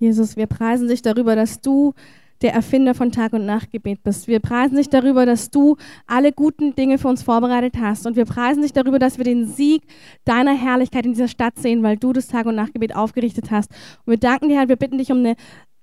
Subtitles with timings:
[0.00, 1.92] Jesus, wir preisen dich darüber, dass du
[2.40, 4.26] der Erfinder von Tag- und Nachtgebet bist.
[4.26, 8.06] Wir preisen dich darüber, dass du alle guten Dinge für uns vorbereitet hast.
[8.06, 9.82] Und wir preisen dich darüber, dass wir den Sieg
[10.24, 13.70] deiner Herrlichkeit in dieser Stadt sehen, weil du das Tag- und Nachtgebet aufgerichtet hast.
[14.06, 15.36] Und wir danken dir, Herr, wir bitten dich um eine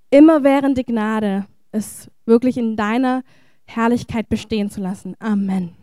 [0.09, 3.21] immerwährende Gnade, es wirklich in deiner
[3.65, 5.15] Herrlichkeit bestehen zu lassen.
[5.20, 5.73] Amen.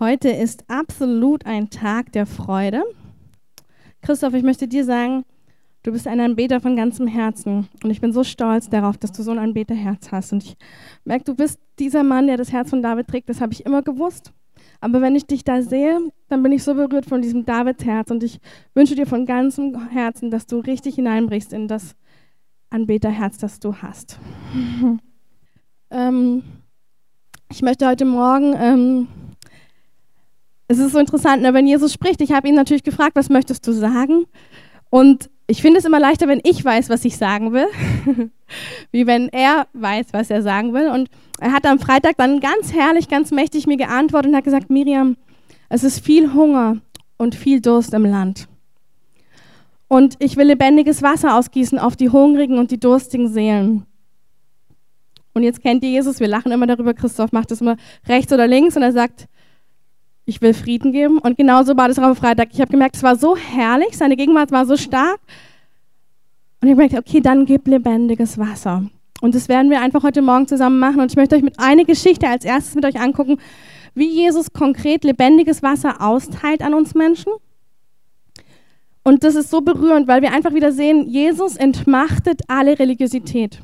[0.00, 2.82] Heute ist absolut ein Tag der Freude.
[4.02, 5.24] Christoph, ich möchte dir sagen,
[5.82, 7.68] Du bist ein Anbeter von ganzem Herzen.
[7.82, 10.32] Und ich bin so stolz darauf, dass du so ein Anbeterherz hast.
[10.32, 10.56] Und ich
[11.04, 13.28] merke, du bist dieser Mann, der das Herz von David trägt.
[13.30, 14.32] Das habe ich immer gewusst.
[14.82, 15.98] Aber wenn ich dich da sehe,
[16.28, 18.10] dann bin ich so berührt von diesem Davids-Herz.
[18.10, 18.40] Und ich
[18.74, 21.96] wünsche dir von ganzem Herzen, dass du richtig hineinbrichst in das
[22.68, 24.18] Anbeterherz, das du hast.
[25.90, 26.42] ähm,
[27.50, 29.08] ich möchte heute Morgen, ähm,
[30.68, 33.66] es ist so interessant, ne, wenn Jesus spricht, ich habe ihn natürlich gefragt, was möchtest
[33.66, 34.26] du sagen?
[34.88, 37.66] Und ich finde es immer leichter, wenn ich weiß, was ich sagen will,
[38.92, 40.88] wie wenn er weiß, was er sagen will.
[40.88, 44.70] Und er hat am Freitag dann ganz herrlich, ganz mächtig mir geantwortet und hat gesagt,
[44.70, 45.16] Miriam,
[45.68, 46.76] es ist viel Hunger
[47.18, 48.46] und viel Durst im Land.
[49.88, 53.86] Und ich will lebendiges Wasser ausgießen auf die hungrigen und die durstigen Seelen.
[55.34, 57.76] Und jetzt kennt ihr Jesus, wir lachen immer darüber, Christoph macht das immer
[58.06, 59.26] rechts oder links und er sagt,
[60.30, 61.18] ich will Frieden geben.
[61.18, 62.50] Und genauso war das auch am Freitag.
[62.52, 65.18] Ich habe gemerkt, es war so herrlich, seine Gegenwart war so stark.
[66.62, 68.84] Und ich merkte, okay, dann gib lebendiges Wasser.
[69.20, 71.00] Und das werden wir einfach heute Morgen zusammen machen.
[71.00, 73.38] Und ich möchte euch mit einer Geschichte als erstes mit euch angucken,
[73.94, 77.32] wie Jesus konkret lebendiges Wasser austeilt an uns Menschen.
[79.02, 83.60] Und das ist so berührend, weil wir einfach wieder sehen, Jesus entmachtet alle Religiosität.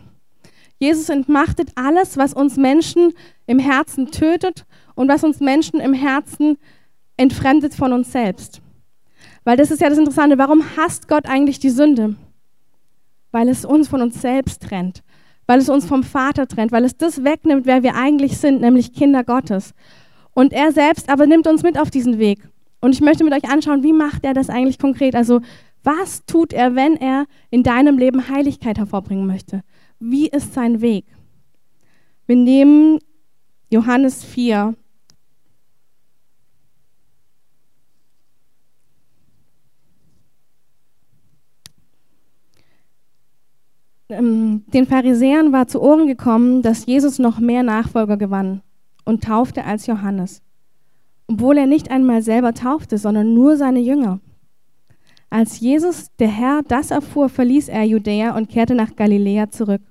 [0.79, 3.13] Jesus entmachtet alles, was uns Menschen
[3.47, 4.66] im Herzen tötet
[4.97, 6.59] und was uns Menschen im Herzen
[7.17, 8.61] entfremdet von uns selbst.
[9.45, 12.17] Weil das ist ja das Interessante, warum hasst Gott eigentlich die Sünde?
[13.31, 15.05] Weil es uns von uns selbst trennt,
[15.47, 18.93] weil es uns vom Vater trennt, weil es das wegnimmt, wer wir eigentlich sind, nämlich
[18.93, 19.73] Kinder Gottes.
[20.35, 22.49] Und er selbst aber nimmt uns mit auf diesen Weg.
[22.81, 25.15] Und ich möchte mit euch anschauen, wie macht er das eigentlich konkret?
[25.15, 25.41] Also
[25.83, 29.63] was tut er, wenn er in deinem Leben Heiligkeit hervorbringen möchte?
[30.01, 31.05] Wie ist sein Weg?
[32.27, 32.99] Wir nehmen
[33.71, 34.75] Johannes 4,
[44.09, 48.63] den Pharisäern war zu Ohren gekommen, dass Jesus noch mehr Nachfolger gewann
[49.05, 50.43] und taufte als Johannes,
[51.27, 54.21] obwohl er nicht einmal selber taufte, sondern nur seine Jünger.
[55.29, 59.83] Als Jesus, der Herr, das erfuhr, verließ er Judäa und kehrte nach Galiläa zurück.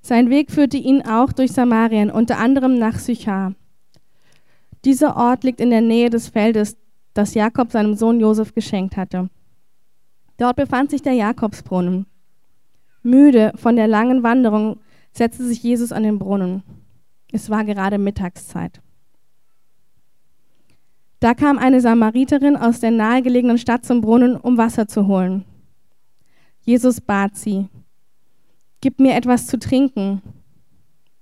[0.00, 3.54] Sein Weg führte ihn auch durch Samarien, unter anderem nach Sychar.
[4.84, 6.78] Dieser Ort liegt in der Nähe des Feldes,
[7.12, 9.28] das Jakob seinem Sohn Josef geschenkt hatte.
[10.38, 12.06] Dort befand sich der Jakobsbrunnen.
[13.08, 14.80] Müde von der langen Wanderung
[15.12, 16.62] setzte sich Jesus an den Brunnen.
[17.32, 18.80] Es war gerade Mittagszeit.
[21.20, 25.44] Da kam eine Samariterin aus der nahegelegenen Stadt zum Brunnen, um Wasser zu holen.
[26.60, 27.68] Jesus bat sie,
[28.80, 30.22] Gib mir etwas zu trinken,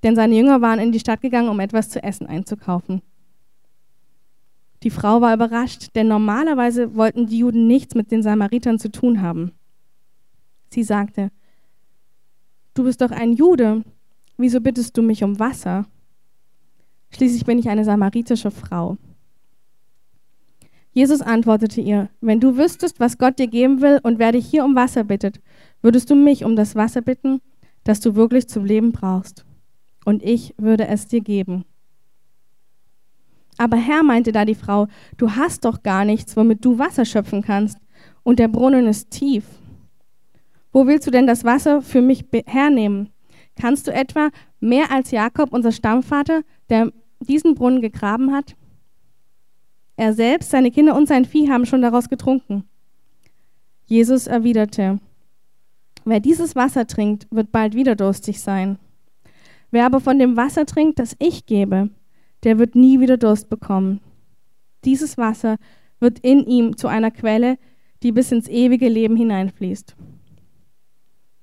[0.03, 3.01] denn seine Jünger waren in die Stadt gegangen, um etwas zu essen einzukaufen.
[4.83, 9.23] Die Frau war überrascht, denn normalerweise wollten die Juden nichts mit den Samaritern zu tun
[9.23, 9.53] haben.
[10.69, 11.31] Sie sagte,
[12.77, 13.85] Du bist doch ein Jude,
[14.37, 15.87] wieso bittest du mich um Wasser?
[17.09, 18.99] Schließlich bin ich eine samaritische Frau.
[20.93, 24.63] Jesus antwortete ihr, wenn du wüsstest, was Gott dir geben will und wer dich hier
[24.63, 25.41] um Wasser bittet,
[25.81, 27.41] würdest du mich um das Wasser bitten,
[27.83, 29.47] das du wirklich zum Leben brauchst.
[30.05, 31.65] Und ich würde es dir geben.
[33.57, 37.41] Aber Herr, meinte da die Frau, du hast doch gar nichts, womit du Wasser schöpfen
[37.41, 37.79] kannst,
[38.23, 39.47] und der Brunnen ist tief.
[40.77, 43.09] Wo willst du denn das Wasser für mich hernehmen?
[43.59, 44.29] Kannst du etwa
[44.61, 48.57] mehr als Jakob, unser Stammvater, der diesen Brunnen gegraben hat?
[49.97, 52.65] Er selbst, seine Kinder und sein Vieh haben schon daraus getrunken.
[53.87, 55.01] Jesus erwiderte,
[56.05, 58.79] wer dieses Wasser trinkt, wird bald wieder durstig sein.
[59.71, 61.89] Wer aber von dem Wasser trinkt, das ich gebe,
[62.45, 64.01] der wird nie wieder Durst bekommen.
[64.85, 65.57] Dieses Wasser
[66.01, 67.57] wird in ihm zu einer Quelle,
[68.03, 69.97] die bis ins ewige Leben hineinfließt.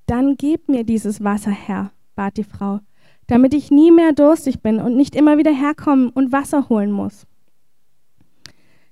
[0.06, 2.80] Dann gib mir dieses Wasser, Herr, bat die Frau,
[3.26, 7.26] damit ich nie mehr durstig bin und nicht immer wieder herkommen und Wasser holen muss.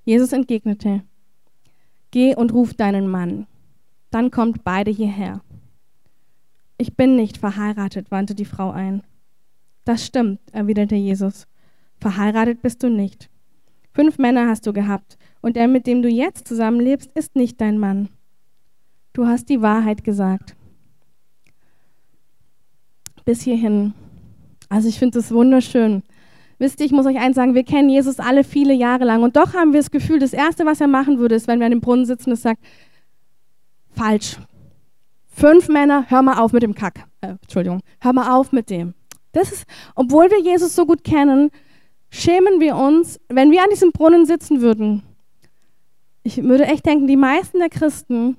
[0.04, 1.02] Jesus entgegnete,
[2.10, 3.46] Geh und ruf deinen Mann,
[4.10, 5.40] dann kommt beide hierher.
[6.76, 9.02] Ich bin nicht verheiratet, wandte die Frau ein.
[9.84, 11.46] Das stimmt, erwiderte Jesus.
[11.98, 13.30] Verheiratet bist du nicht.
[13.92, 17.78] Fünf Männer hast du gehabt, und der, mit dem du jetzt zusammenlebst, ist nicht dein
[17.78, 18.08] Mann.
[19.12, 20.56] du hast die Wahrheit gesagt.
[23.24, 23.94] Bis hierhin.
[24.68, 26.02] Also ich finde es wunderschön.
[26.58, 29.36] Wisst ihr, ich muss euch eins sagen, wir kennen Jesus alle viele Jahre lang und
[29.36, 31.72] doch haben wir das Gefühl, das Erste, was er machen würde, ist, wenn wir an
[31.72, 32.62] dem Brunnen sitzen und sagt,
[33.90, 34.38] falsch.
[35.34, 37.04] Fünf Männer, hör mal auf mit dem Kack.
[37.20, 38.94] Äh, Entschuldigung, hör mal auf mit dem.
[39.32, 39.64] Das ist,
[39.94, 41.50] obwohl wir Jesus so gut kennen,
[42.10, 45.02] schämen wir uns, wenn wir an diesem Brunnen sitzen würden.
[46.22, 48.36] Ich würde echt denken, die meisten der Christen,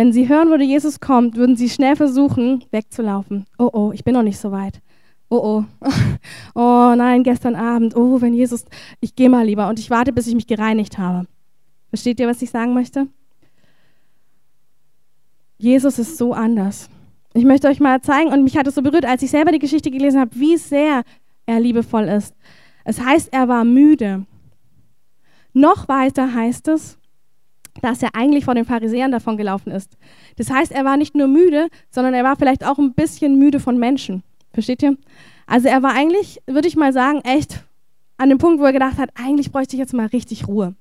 [0.00, 3.44] wenn sie hören würde, Jesus kommt, würden sie schnell versuchen, wegzulaufen.
[3.58, 4.80] Oh, oh, ich bin noch nicht so weit.
[5.28, 5.64] Oh, oh.
[6.54, 7.94] Oh nein, gestern Abend.
[7.94, 8.64] Oh, wenn Jesus,
[9.00, 11.26] ich gehe mal lieber und ich warte, bis ich mich gereinigt habe.
[11.90, 13.08] Versteht ihr, was ich sagen möchte?
[15.58, 16.88] Jesus ist so anders.
[17.34, 19.58] Ich möchte euch mal zeigen, und mich hat es so berührt, als ich selber die
[19.58, 21.02] Geschichte gelesen habe, wie sehr
[21.44, 22.34] er liebevoll ist.
[22.86, 24.24] Es heißt, er war müde.
[25.52, 26.98] Noch weiter heißt es,
[27.82, 29.96] dass er eigentlich vor den Pharisäern davon gelaufen ist.
[30.36, 33.60] Das heißt, er war nicht nur müde, sondern er war vielleicht auch ein bisschen müde
[33.60, 34.22] von Menschen.
[34.52, 34.96] Versteht ihr?
[35.46, 37.64] Also er war eigentlich, würde ich mal sagen, echt
[38.16, 40.74] an dem Punkt, wo er gedacht hat, eigentlich bräuchte ich jetzt mal richtig Ruhe.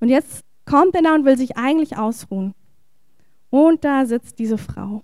[0.00, 2.54] Und jetzt kommt er da und will sich eigentlich ausruhen.
[3.50, 5.02] Und da sitzt diese Frau.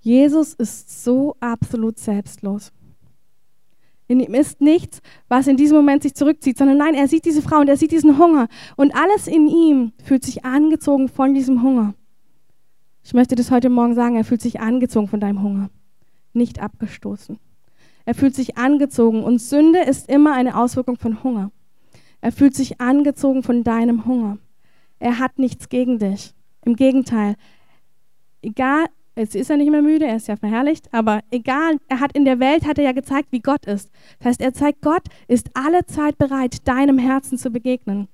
[0.00, 2.72] Jesus ist so absolut selbstlos.
[4.10, 7.42] In ihm ist nichts, was in diesem Moment sich zurückzieht, sondern nein, er sieht diese
[7.42, 8.48] Frau und er sieht diesen Hunger.
[8.74, 11.94] Und alles in ihm fühlt sich angezogen von diesem Hunger.
[13.04, 15.70] Ich möchte das heute Morgen sagen, er fühlt sich angezogen von deinem Hunger,
[16.32, 17.38] nicht abgestoßen.
[18.04, 21.52] Er fühlt sich angezogen und Sünde ist immer eine Auswirkung von Hunger.
[22.20, 24.38] Er fühlt sich angezogen von deinem Hunger.
[24.98, 26.34] Er hat nichts gegen dich.
[26.64, 27.36] Im Gegenteil,
[28.42, 28.86] egal,
[29.16, 32.24] Jetzt ist er nicht mehr müde, er ist ja verherrlicht, aber egal, er hat in
[32.24, 33.90] der Welt hat er ja gezeigt, wie Gott ist.
[34.18, 38.08] Das heißt, er zeigt, Gott ist alle Zeit bereit, deinem Herzen zu begegnen.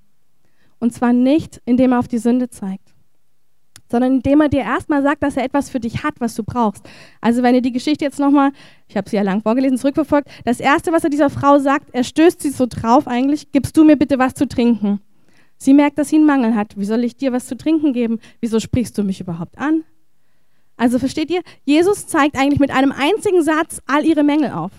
[0.78, 2.94] Und zwar nicht, indem er auf die Sünde zeigt,
[3.88, 6.88] sondern indem er dir erstmal sagt, dass er etwas für dich hat, was du brauchst.
[7.20, 8.50] Also wenn ihr die Geschichte jetzt nochmal,
[8.88, 12.04] ich habe sie ja lang vorgelesen, zurückverfolgt, das Erste, was er dieser Frau sagt, er
[12.04, 15.00] stößt sie so drauf eigentlich, gibst du mir bitte was zu trinken.
[15.58, 16.78] Sie merkt, dass sie einen Mangel hat.
[16.78, 18.18] Wie soll ich dir was zu trinken geben?
[18.40, 19.84] Wieso sprichst du mich überhaupt an?
[20.76, 24.72] Also versteht ihr, Jesus zeigt eigentlich mit einem einzigen Satz all ihre Mängel auf.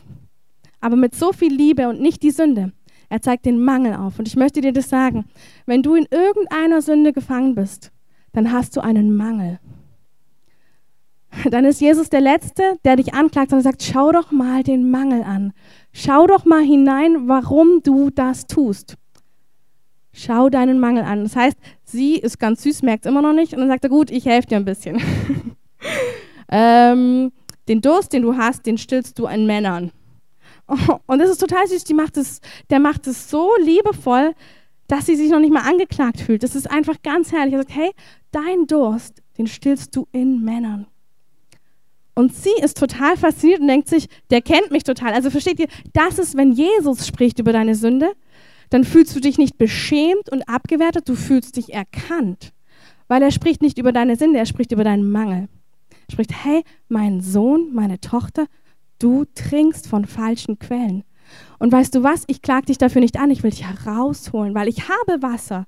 [0.79, 2.71] Aber mit so viel Liebe und nicht die Sünde.
[3.09, 4.19] Er zeigt den Mangel auf.
[4.19, 5.25] Und ich möchte dir das sagen.
[5.65, 7.91] Wenn du in irgendeiner Sünde gefangen bist,
[8.33, 9.59] dann hast du einen Mangel.
[11.49, 15.23] Dann ist Jesus der Letzte, der dich anklagt und sagt, schau doch mal den Mangel
[15.23, 15.53] an.
[15.93, 18.97] Schau doch mal hinein, warum du das tust.
[20.13, 21.23] Schau deinen Mangel an.
[21.23, 23.53] Das heißt, sie ist ganz süß, merkt es immer noch nicht.
[23.53, 25.01] Und dann sagt er, gut, ich helfe dir ein bisschen.
[26.49, 27.31] ähm,
[27.67, 29.91] den Durst, den du hast, den stillst du an Männern.
[31.05, 31.83] Und das ist total süß.
[31.83, 34.33] Die macht es, der macht es so liebevoll,
[34.87, 36.43] dass sie sich noch nicht mal angeklagt fühlt.
[36.43, 37.53] Das ist einfach ganz herrlich.
[37.53, 37.91] Er sagt, hey,
[38.31, 40.87] dein Durst, den stillst du in Männern.
[42.15, 45.13] Und sie ist total fasziniert und denkt sich, der kennt mich total.
[45.13, 48.13] Also versteht ihr, das ist, wenn Jesus spricht über deine Sünde,
[48.69, 52.53] dann fühlst du dich nicht beschämt und abgewertet, du fühlst dich erkannt.
[53.07, 55.47] Weil er spricht nicht über deine Sünde, er spricht über deinen Mangel
[56.11, 58.47] spricht, hey, mein Sohn, meine Tochter,
[58.99, 61.03] du trinkst von falschen Quellen.
[61.59, 64.67] Und weißt du was, ich klag dich dafür nicht an, ich will dich herausholen, weil
[64.67, 65.65] ich habe Wasser,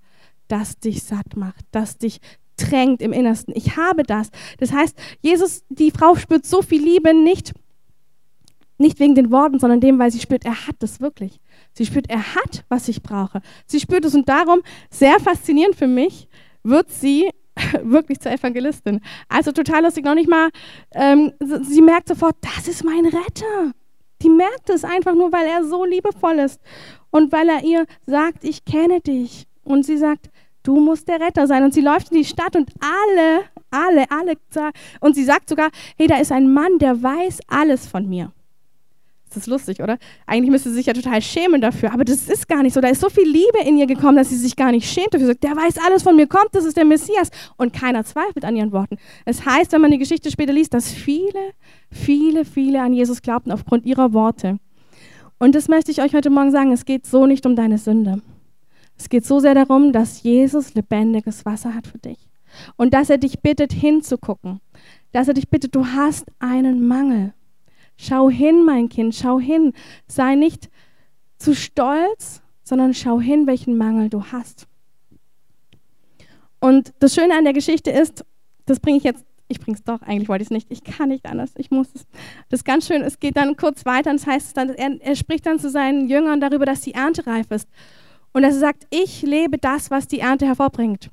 [0.48, 2.22] das dich satt macht, das dich
[2.58, 3.54] tränkt im Innersten.
[3.56, 4.30] Ich habe das.
[4.58, 7.54] Das heißt, Jesus, die Frau spürt so viel Liebe nicht,
[8.78, 11.40] nicht wegen den Worten, sondern dem, weil sie spürt, er hat es wirklich.
[11.74, 13.42] Sie spürt, er hat, was ich brauche.
[13.66, 16.28] Sie spürt es und darum, sehr faszinierend für mich,
[16.64, 17.30] wird sie
[17.84, 19.02] wirklich zur Evangelistin.
[19.28, 20.50] Also total lustig, noch nicht mal,
[20.94, 23.74] ähm, sie merkt sofort, das ist mein Retter.
[24.22, 26.60] Die merkt es einfach nur, weil er so liebevoll ist
[27.10, 29.46] und weil er ihr sagt, ich kenne dich.
[29.64, 30.30] Und sie sagt,
[30.64, 31.64] du musst der Retter sein.
[31.64, 34.36] Und sie läuft in die Stadt und alle, alle, alle,
[35.00, 38.32] und sie sagt sogar, hey, da ist ein Mann, der weiß alles von mir.
[39.30, 39.98] Das ist lustig, oder?
[40.26, 42.82] Eigentlich müsste sie sich ja total schämen dafür, aber das ist gar nicht so.
[42.82, 45.28] Da ist so viel Liebe in ihr gekommen, dass sie sich gar nicht schämt dafür.
[45.28, 47.30] Sagt, der weiß alles von mir, kommt, das ist der Messias.
[47.56, 48.98] Und keiner zweifelt an ihren Worten.
[49.26, 51.54] Es heißt, wenn man die Geschichte später liest, dass viele,
[51.92, 54.58] viele, viele an Jesus glaubten aufgrund ihrer Worte.
[55.38, 58.22] Und das möchte ich euch heute Morgen sagen, es geht so nicht um deine Sünde.
[58.98, 62.18] Es geht so sehr darum, dass Jesus lebendiges Wasser hat für dich.
[62.76, 64.60] Und dass er dich bittet, hinzugucken.
[65.14, 67.34] Dass er dich bittet, du hast einen Mangel.
[68.02, 69.74] Schau hin, mein Kind, schau hin.
[70.08, 70.70] Sei nicht
[71.38, 74.68] zu stolz, sondern schau hin, welchen Mangel du hast.
[76.62, 78.24] Und das Schöne an der Geschichte ist,
[78.66, 81.10] das bringe ich jetzt, ich bringe es doch, eigentlich wollte ich es nicht, ich kann
[81.10, 82.08] nicht anders, ich muss es.
[82.48, 85.16] Das ist ganz schön, es geht dann kurz weiter und das heißt dann, er, er
[85.18, 87.68] spricht dann zu seinen Jüngern darüber, dass die Ernte reif ist.
[88.32, 91.10] Und er sagt, ich lebe das, was die Ernte hervorbringt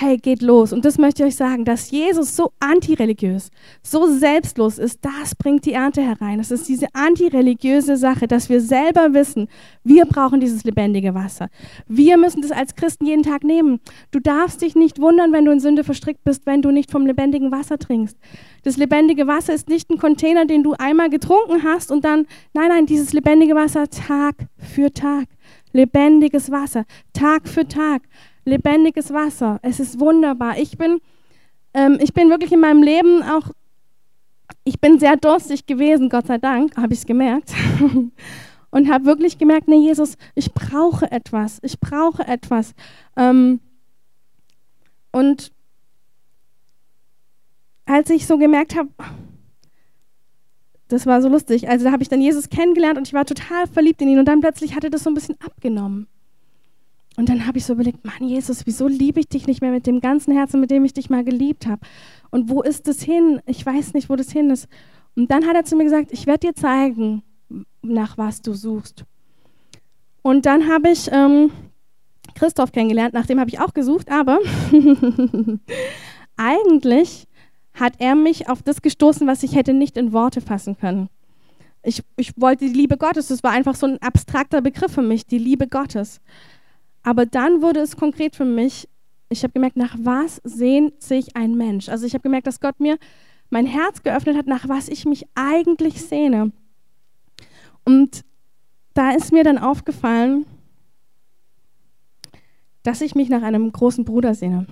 [0.00, 0.72] hey, geht los.
[0.72, 3.50] Und das möchte ich euch sagen, dass Jesus so antireligiös,
[3.82, 6.38] so selbstlos ist, das bringt die Ernte herein.
[6.38, 9.48] Es ist diese antireligiöse Sache, dass wir selber wissen,
[9.82, 11.48] wir brauchen dieses lebendige Wasser.
[11.88, 13.80] Wir müssen das als Christen jeden Tag nehmen.
[14.12, 17.04] Du darfst dich nicht wundern, wenn du in Sünde verstrickt bist, wenn du nicht vom
[17.04, 18.16] lebendigen Wasser trinkst.
[18.62, 22.68] Das lebendige Wasser ist nicht ein Container, den du einmal getrunken hast und dann, nein,
[22.68, 25.26] nein, dieses lebendige Wasser Tag für Tag.
[25.72, 28.02] Lebendiges Wasser, Tag für Tag
[28.48, 29.58] lebendiges Wasser.
[29.62, 30.58] Es ist wunderbar.
[30.58, 31.00] Ich bin,
[31.74, 33.50] ähm, ich bin wirklich in meinem Leben auch,
[34.64, 37.52] ich bin sehr durstig gewesen, Gott sei Dank, habe ich es gemerkt.
[38.70, 42.74] und habe wirklich gemerkt, nee, Jesus, ich brauche etwas, ich brauche etwas.
[43.16, 43.60] Ähm,
[45.10, 45.52] und
[47.86, 48.90] als ich so gemerkt habe,
[50.88, 53.66] das war so lustig, also da habe ich dann Jesus kennengelernt und ich war total
[53.66, 56.06] verliebt in ihn und dann plötzlich hatte das so ein bisschen abgenommen.
[57.18, 59.88] Und dann habe ich so überlegt, Mann, Jesus, wieso liebe ich dich nicht mehr mit
[59.88, 61.80] dem ganzen Herzen, mit dem ich dich mal geliebt habe?
[62.30, 63.40] Und wo ist das hin?
[63.44, 64.68] Ich weiß nicht, wo das hin ist.
[65.16, 67.24] Und dann hat er zu mir gesagt, ich werde dir zeigen,
[67.82, 69.02] nach was du suchst.
[70.22, 71.50] Und dann habe ich ähm,
[72.36, 74.38] Christoph kennengelernt, nach dem habe ich auch gesucht, aber
[76.36, 77.26] eigentlich
[77.74, 81.08] hat er mich auf das gestoßen, was ich hätte nicht in Worte fassen können.
[81.82, 85.26] Ich, ich wollte die Liebe Gottes, das war einfach so ein abstrakter Begriff für mich,
[85.26, 86.20] die Liebe Gottes.
[87.08, 88.86] Aber dann wurde es konkret für mich.
[89.30, 91.88] Ich habe gemerkt, nach was sehnt sich ein Mensch?
[91.88, 92.98] Also ich habe gemerkt, dass Gott mir
[93.48, 96.52] mein Herz geöffnet hat, nach was ich mich eigentlich sehne.
[97.86, 98.26] Und
[98.92, 100.44] da ist mir dann aufgefallen,
[102.82, 104.66] dass ich mich nach einem großen Bruder sehne.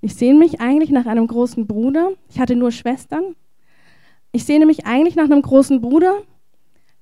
[0.00, 2.10] Ich sehne mich eigentlich nach einem großen Bruder.
[2.28, 3.36] Ich hatte nur Schwestern.
[4.32, 6.22] Ich sehne mich eigentlich nach einem großen Bruder,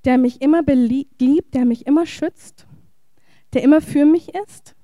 [0.05, 2.67] der mich immer beliebt, der mich immer schützt,
[3.55, 4.75] der immer für mich ist,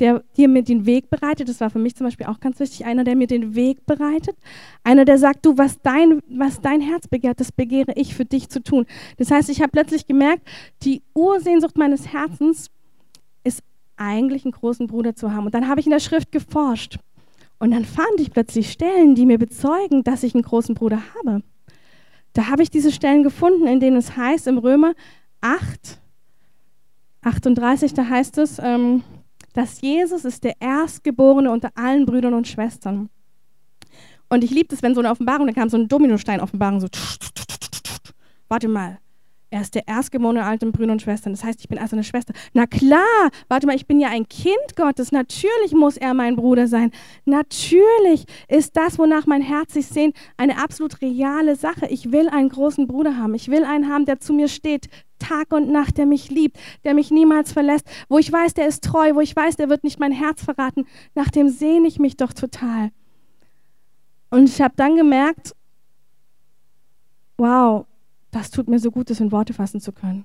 [0.00, 1.48] der dir mir den Weg bereitet.
[1.48, 2.86] Das war für mich zum Beispiel auch ganz wichtig.
[2.86, 4.36] Einer, der mir den Weg bereitet.
[4.82, 8.48] Einer, der sagt, du, was dein, was dein Herz begehrt, das begehre ich für dich
[8.48, 8.86] zu tun.
[9.18, 10.48] Das heißt, ich habe plötzlich gemerkt,
[10.82, 12.70] die Ursehnsucht meines Herzens
[13.44, 13.62] ist
[13.96, 15.46] eigentlich einen großen Bruder zu haben.
[15.46, 16.98] Und dann habe ich in der Schrift geforscht.
[17.58, 21.42] Und dann fand ich plötzlich Stellen, die mir bezeugen, dass ich einen großen Bruder habe.
[22.32, 24.94] Da habe ich diese Stellen gefunden, in denen es heißt im Römer
[25.42, 25.98] 8,
[27.22, 29.02] 38, da heißt es, ähm,
[29.52, 33.08] dass Jesus ist der Erstgeborene unter allen Brüdern und Schwestern.
[34.28, 36.88] Und ich liebe das, wenn so eine Offenbarung, da kam so eine Dominostein-Offenbarung, so,
[38.48, 38.98] warte mal,
[39.50, 41.32] er ist der Erstgeborene alten Brüder und Schwestern.
[41.32, 42.32] Das heißt, ich bin also eine Schwester.
[42.52, 45.10] Na klar, warte mal, ich bin ja ein Kind Gottes.
[45.10, 46.92] Natürlich muss er mein Bruder sein.
[47.24, 51.86] Natürlich ist das, wonach mein Herz sich sehnt, eine absolut reale Sache.
[51.88, 53.34] Ich will einen großen Bruder haben.
[53.34, 54.88] Ich will einen haben, der zu mir steht,
[55.18, 58.84] Tag und Nacht, der mich liebt, der mich niemals verlässt, wo ich weiß, der ist
[58.84, 60.86] treu, wo ich weiß, der wird nicht mein Herz verraten.
[61.14, 62.90] Nach dem sehne ich mich doch total.
[64.30, 65.54] Und ich habe dann gemerkt,
[67.36, 67.86] wow,
[68.30, 70.24] das tut mir so gut, das in Worte fassen zu können.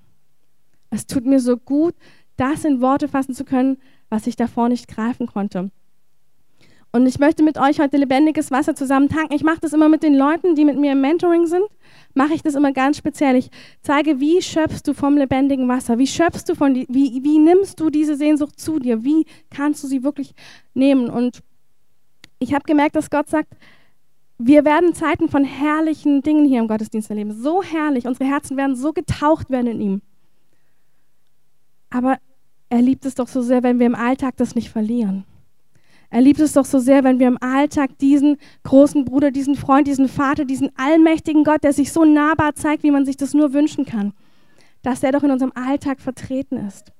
[0.89, 1.95] Es tut mir so gut,
[2.37, 3.77] das in Worte fassen zu können,
[4.09, 5.71] was ich davor nicht greifen konnte.
[6.95, 9.33] Und ich möchte mit euch heute lebendiges Wasser zusammen tanken.
[9.33, 11.65] Ich mache das immer mit den Leuten, die mit mir im Mentoring sind.
[12.13, 13.35] Mache ich das immer ganz speziell.
[13.35, 13.49] Ich
[13.81, 15.97] zeige, wie schöpfst du vom lebendigen Wasser?
[15.97, 19.03] Wie schöpfst du von, wie, wie nimmst du diese Sehnsucht zu dir?
[19.03, 20.33] Wie kannst du sie wirklich
[20.73, 21.09] nehmen?
[21.09, 21.41] Und
[22.39, 23.57] ich habe gemerkt, dass Gott sagt,
[24.37, 27.33] wir werden Zeiten von herrlichen Dingen hier im Gottesdienst erleben.
[27.33, 28.05] So herrlich.
[28.05, 30.01] Unsere Herzen werden so getaucht werden in ihm.
[31.89, 32.17] Aber
[32.69, 35.23] er liebt es doch so sehr, wenn wir im Alltag das nicht verlieren.
[36.09, 39.87] Er liebt es doch so sehr, wenn wir im Alltag diesen großen Bruder, diesen Freund,
[39.87, 43.53] diesen Vater, diesen allmächtigen Gott, der sich so nahbar zeigt, wie man sich das nur
[43.53, 44.13] wünschen kann,
[44.81, 46.91] dass er doch in unserem Alltag vertreten ist.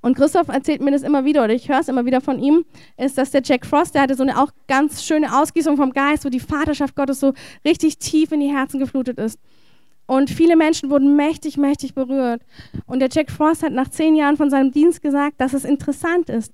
[0.00, 2.64] Und Christoph erzählt mir das immer wieder, oder ich höre es immer wieder von ihm,
[2.96, 6.24] ist, dass der Jack Frost, der hatte so eine auch ganz schöne Ausgießung vom Geist,
[6.24, 7.32] wo die Vaterschaft Gottes so
[7.64, 9.38] richtig tief in die Herzen geflutet ist.
[10.06, 12.42] Und viele Menschen wurden mächtig, mächtig berührt.
[12.86, 16.28] Und der Jack Frost hat nach zehn Jahren von seinem Dienst gesagt, dass es interessant
[16.28, 16.52] ist.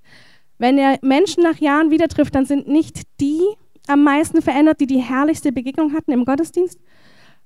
[0.58, 3.40] Wenn er Menschen nach Jahren wieder trifft, dann sind nicht die
[3.86, 6.78] am meisten verändert, die die herrlichste Begegnung hatten im Gottesdienst,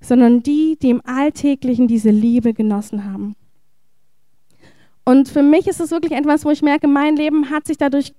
[0.00, 3.36] sondern die, die im Alltäglichen diese Liebe genossen haben.
[5.04, 8.12] Und für mich ist es wirklich etwas, wo ich merke, mein Leben hat sich dadurch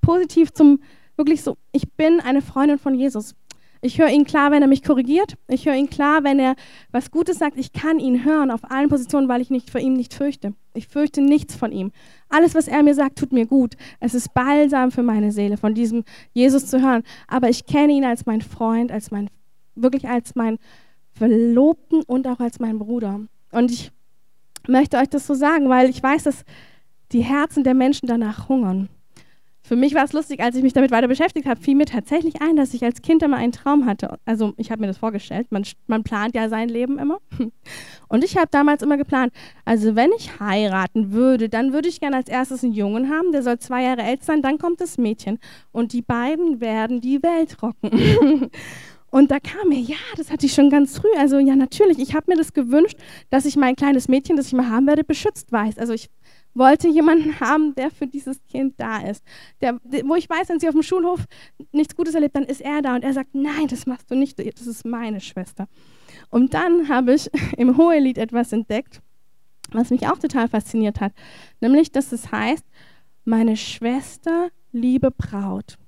[0.00, 0.80] positiv zum,
[1.16, 3.34] wirklich so, ich bin eine Freundin von Jesus.
[3.84, 5.36] Ich höre ihn klar, wenn er mich korrigiert.
[5.46, 6.54] Ich höre ihn klar, wenn er
[6.90, 7.58] was Gutes sagt.
[7.58, 10.54] Ich kann ihn hören auf allen Positionen, weil ich nicht vor ihm nicht fürchte.
[10.72, 11.92] Ich fürchte nichts von ihm.
[12.30, 13.74] Alles, was er mir sagt, tut mir gut.
[14.00, 17.02] Es ist balsam für meine Seele, von diesem Jesus zu hören.
[17.28, 19.28] Aber ich kenne ihn als mein Freund, als mein,
[19.74, 20.58] wirklich als mein
[21.12, 23.20] Verlobten und auch als mein Bruder.
[23.52, 23.92] Und ich
[24.68, 26.44] möchte euch das so sagen, weil ich weiß, dass
[27.12, 28.88] die Herzen der Menschen danach hungern.
[29.66, 32.42] Für mich war es lustig, als ich mich damit weiter beschäftigt habe, fiel mir tatsächlich
[32.42, 34.18] ein, dass ich als Kind immer einen Traum hatte.
[34.26, 37.18] Also ich habe mir das vorgestellt, man, man plant ja sein Leben immer.
[38.08, 39.32] Und ich habe damals immer geplant,
[39.64, 43.42] also wenn ich heiraten würde, dann würde ich gerne als erstes einen Jungen haben, der
[43.42, 45.38] soll zwei Jahre älter sein, dann kommt das Mädchen.
[45.72, 48.50] Und die beiden werden die Welt rocken.
[49.14, 51.16] Und da kam mir, ja, das hatte ich schon ganz früh.
[51.16, 52.98] Also ja, natürlich, ich habe mir das gewünscht,
[53.30, 55.78] dass ich mein kleines Mädchen, das ich mal haben werde, beschützt weiß.
[55.78, 56.10] Also ich
[56.52, 59.22] wollte jemanden haben, der für dieses Kind da ist.
[59.60, 61.26] Der, wo ich weiß, wenn sie auf dem Schulhof
[61.70, 64.36] nichts Gutes erlebt, dann ist er da und er sagt, nein, das machst du nicht,
[64.36, 65.68] das ist meine Schwester.
[66.30, 69.00] Und dann habe ich im Hohelied etwas entdeckt,
[69.70, 71.12] was mich auch total fasziniert hat,
[71.60, 72.64] nämlich, dass es heißt,
[73.24, 75.78] meine Schwester, liebe Braut.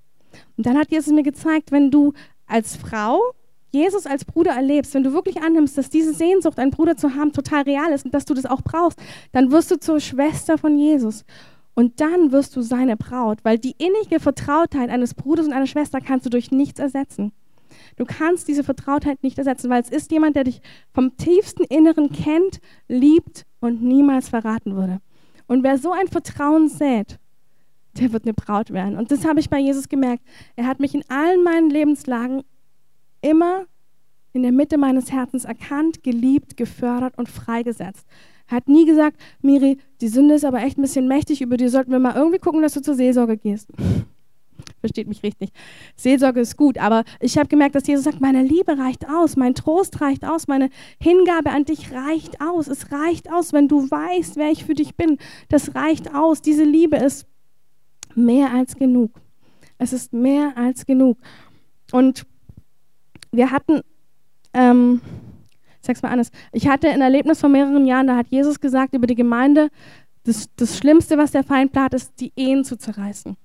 [0.56, 2.12] Und dann hat Jesus mir gezeigt, wenn du
[2.46, 3.20] als Frau
[3.76, 7.32] Jesus als Bruder erlebst, wenn du wirklich annimmst, dass diese Sehnsucht, einen Bruder zu haben,
[7.32, 8.98] total real ist und dass du das auch brauchst,
[9.32, 11.24] dann wirst du zur Schwester von Jesus.
[11.74, 16.00] Und dann wirst du seine Braut, weil die innige Vertrautheit eines Bruders und einer Schwester
[16.00, 17.32] kannst du durch nichts ersetzen.
[17.96, 20.62] Du kannst diese Vertrautheit nicht ersetzen, weil es ist jemand, der dich
[20.94, 25.00] vom tiefsten Inneren kennt, liebt und niemals verraten würde.
[25.46, 27.18] Und wer so ein Vertrauen sät,
[27.98, 28.96] der wird eine Braut werden.
[28.96, 30.22] Und das habe ich bei Jesus gemerkt.
[30.56, 32.42] Er hat mich in allen meinen Lebenslagen
[33.20, 33.66] immer
[34.32, 38.06] in der Mitte meines Herzens erkannt, geliebt, gefördert und freigesetzt.
[38.48, 41.68] Er hat nie gesagt, Miri, die Sünde ist aber echt ein bisschen mächtig, über die
[41.68, 43.68] sollten wir mal irgendwie gucken, dass du zur Seelsorge gehst.
[44.80, 45.50] Versteht mich richtig.
[45.96, 49.54] Seelsorge ist gut, aber ich habe gemerkt, dass Jesus sagt, meine Liebe reicht aus, mein
[49.54, 52.68] Trost reicht aus, meine Hingabe an dich reicht aus.
[52.68, 55.18] Es reicht aus, wenn du weißt, wer ich für dich bin.
[55.48, 56.40] Das reicht aus.
[56.40, 57.26] Diese Liebe ist
[58.16, 59.10] mehr als genug.
[59.78, 61.18] Es ist mehr als genug.
[61.92, 62.26] Und
[63.30, 63.82] wir hatten,
[64.54, 65.00] ähm,
[65.80, 68.94] ich sag's mal anders, ich hatte ein Erlebnis vor mehreren Jahren, da hat Jesus gesagt
[68.94, 69.70] über die Gemeinde,
[70.24, 73.36] das, das Schlimmste, was der Feind plant, ist, die Ehen zu zerreißen.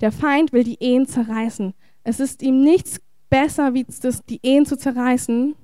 [0.00, 1.74] Der Feind will die Ehen zerreißen.
[2.04, 5.54] Es ist ihm nichts besser, wie das, die Ehen zu zerreißen,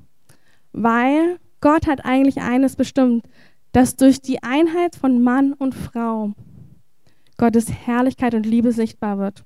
[0.72, 3.26] weil Gott hat eigentlich eines bestimmt,
[3.72, 6.32] dass durch die Einheit von Mann und Frau
[7.38, 9.44] Gottes Herrlichkeit und Liebe sichtbar wird.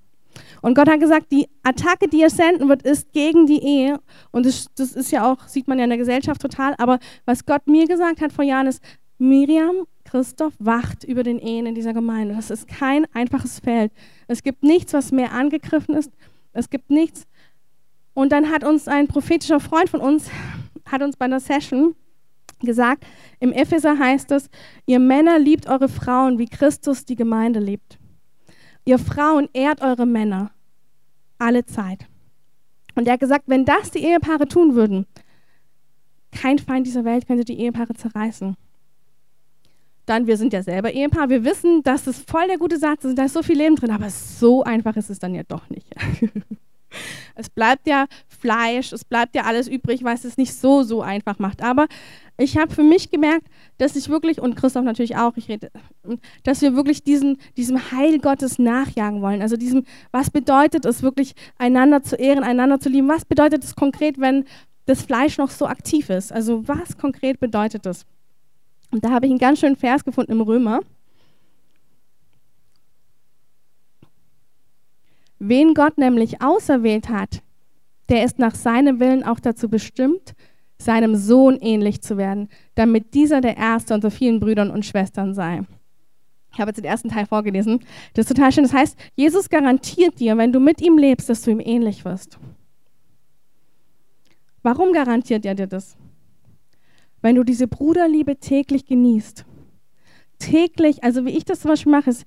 [0.63, 4.01] Und Gott hat gesagt, die Attacke, die er senden wird, ist gegen die Ehe.
[4.31, 6.75] Und das, das ist ja auch, sieht man ja in der Gesellschaft total.
[6.79, 8.83] Aber was Gott mir gesagt hat vor Jahren ist,
[9.19, 12.35] Miriam, Christoph wacht über den Ehen in dieser Gemeinde.
[12.35, 13.93] Das ist kein einfaches Feld.
[14.27, 16.11] Es gibt nichts, was mehr angegriffen ist.
[16.53, 17.27] Es gibt nichts.
[18.15, 20.29] Und dann hat uns ein prophetischer Freund von uns,
[20.87, 21.95] hat uns bei einer Session
[22.67, 23.05] gesagt,
[23.41, 24.49] im Epheser heißt es,
[24.87, 27.99] ihr Männer liebt eure Frauen, wie Christus die Gemeinde liebt.
[28.85, 30.51] Ihr Frauen ehrt eure Männer
[31.39, 32.07] alle Zeit.
[32.95, 35.07] Und er hat gesagt, wenn das die Ehepaare tun würden,
[36.31, 38.57] kein Feind dieser Welt könnte die Ehepaare zerreißen.
[40.07, 43.17] Dann, wir sind ja selber Ehepaar, wir wissen, dass es voll der gute Satz ist,
[43.17, 45.87] da ist so viel Leben drin, aber so einfach ist es dann ja doch nicht.
[47.35, 51.39] es bleibt ja Fleisch, es bleibt ja alles übrig, was es nicht so, so einfach
[51.39, 51.63] macht.
[51.63, 51.87] Aber
[52.39, 53.47] ich habe für mich gemerkt,
[53.79, 55.71] dass ich wirklich, und Christoph natürlich auch, ich rede,
[56.43, 59.43] dass wir wirklich diesen, diesem Heil Gottes nachjagen wollen.
[59.43, 63.09] Also diesem, was bedeutet es wirklich, einander zu ehren, einander zu lieben?
[63.09, 64.45] Was bedeutet es konkret, wenn
[64.87, 66.33] das Fleisch noch so aktiv ist?
[66.33, 68.07] Also was konkret bedeutet es?
[68.91, 70.81] Und da habe ich einen ganz schönen Vers gefunden im Römer.
[75.45, 77.43] Wen Gott nämlich auserwählt hat,
[78.09, 80.37] der ist nach seinem Willen auch dazu bestimmt,
[80.79, 85.65] seinem Sohn ähnlich zu werden, damit dieser der Erste unter vielen Brüdern und Schwestern sei.
[86.53, 87.81] Ich habe jetzt den ersten Teil vorgelesen.
[88.15, 88.63] Das ist total schön.
[88.63, 92.39] Das heißt, Jesus garantiert dir, wenn du mit ihm lebst, dass du ihm ähnlich wirst.
[94.63, 95.97] Warum garantiert er dir das?
[97.21, 99.45] Wenn du diese Bruderliebe täglich genießt.
[100.39, 102.27] Täglich, also wie ich das zum Beispiel mache, ist,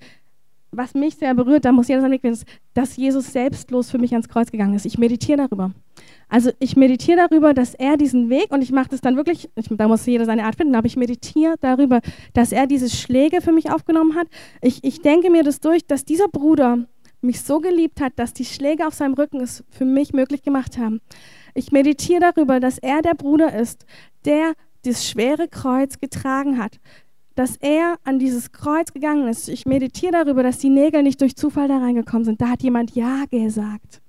[0.77, 4.29] was mich sehr berührt, da muss jeder sagen, ist, dass Jesus selbstlos für mich ans
[4.29, 4.85] Kreuz gegangen ist.
[4.85, 5.71] Ich meditiere darüber.
[6.27, 9.67] Also ich meditiere darüber, dass er diesen Weg, und ich mache das dann wirklich, ich,
[9.69, 12.01] da muss jeder seine Art finden, aber ich meditiere darüber,
[12.33, 14.27] dass er diese Schläge für mich aufgenommen hat.
[14.61, 16.85] Ich, ich denke mir das durch, dass dieser Bruder
[17.21, 20.77] mich so geliebt hat, dass die Schläge auf seinem Rücken es für mich möglich gemacht
[20.77, 21.01] haben.
[21.53, 23.85] Ich meditiere darüber, dass er der Bruder ist,
[24.25, 26.79] der das schwere Kreuz getragen hat,
[27.35, 29.49] dass er an dieses Kreuz gegangen ist.
[29.49, 32.41] Ich meditiere darüber, dass die Nägel nicht durch Zufall da reingekommen sind.
[32.41, 34.01] Da hat jemand Ja gesagt.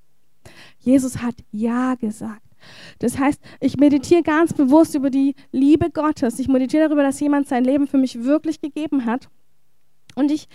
[0.79, 2.43] Jesus hat Ja gesagt.
[2.99, 6.39] Das heißt, ich meditiere ganz bewusst über die Liebe Gottes.
[6.39, 9.29] Ich meditiere darüber, dass jemand sein Leben für mich wirklich gegeben hat.
[10.15, 10.49] Und ich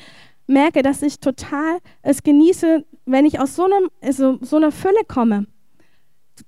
[0.47, 5.03] merke, dass ich total es genieße, wenn ich aus so, einem, also so einer Fülle
[5.07, 5.45] komme,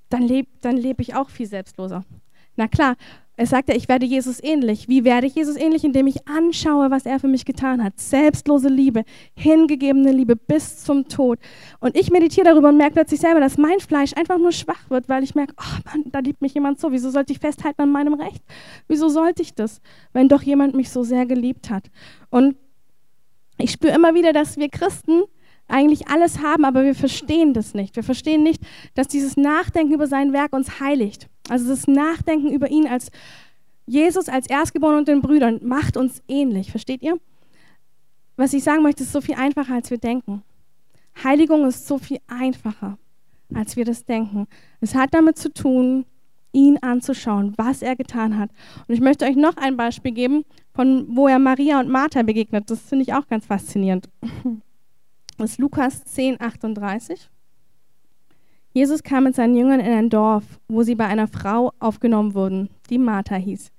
[0.10, 2.04] dann lebe dann leb ich auch viel selbstloser.
[2.56, 2.96] Na klar,
[3.36, 4.88] Er sagt ja, ich werde Jesus ähnlich.
[4.88, 5.84] Wie werde ich Jesus ähnlich?
[5.84, 8.00] Indem ich anschaue, was er für mich getan hat.
[8.00, 11.40] Selbstlose Liebe, hingegebene Liebe bis zum Tod.
[11.80, 15.10] Und ich meditiere darüber und merke plötzlich selber, dass mein Fleisch einfach nur schwach wird,
[15.10, 16.92] weil ich merke, oh Mann, da liebt mich jemand so.
[16.92, 18.44] Wieso sollte ich festhalten an meinem Recht?
[18.88, 21.90] Wieso sollte ich das, wenn doch jemand mich so sehr geliebt hat?
[22.30, 22.56] Und
[23.58, 25.24] ich spüre immer wieder, dass wir Christen
[25.68, 27.96] eigentlich alles haben, aber wir verstehen das nicht.
[27.96, 28.62] Wir verstehen nicht,
[28.96, 31.30] dass dieses Nachdenken über sein Werk uns heiligt.
[31.50, 33.10] Also das Nachdenken über ihn als
[33.86, 36.72] Jesus, als Erstgeboren und den Brüdern macht uns ähnlich.
[36.72, 37.18] Versteht ihr?
[38.36, 40.44] Was ich sagen möchte, ist so viel einfacher, als wir denken.
[41.24, 42.98] Heiligung ist so viel einfacher,
[43.54, 44.48] als wir das denken.
[44.82, 46.06] Es hat damit zu tun,
[46.54, 48.50] ihn anzuschauen, was er getan hat.
[48.88, 52.70] Und ich möchte euch noch ein Beispiel geben, von wo er Maria und Martha begegnet.
[52.70, 54.10] Das finde ich auch ganz faszinierend.
[55.38, 57.30] Das ist Lukas 10, 38.
[58.72, 62.70] Jesus kam mit seinen Jüngern in ein Dorf, wo sie bei einer Frau aufgenommen wurden,
[62.90, 63.72] die Martha hieß.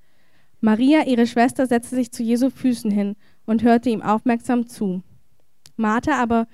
[0.60, 5.02] Maria, ihre Schwester, setzte sich zu Jesu Füßen hin und hörte ihm aufmerksam zu.
[5.76, 6.46] Martha aber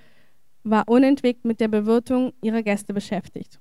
[0.65, 3.61] war unentwegt mit der Bewirtung ihrer Gäste beschäftigt.